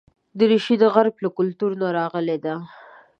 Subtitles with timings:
[0.39, 2.55] دریشي د غرب له کلتور نه راغلې ده.